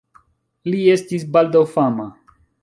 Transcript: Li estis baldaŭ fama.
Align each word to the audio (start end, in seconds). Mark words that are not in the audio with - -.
Li 0.71 0.79
estis 0.93 1.27
baldaŭ 1.37 1.63
fama. 1.75 2.09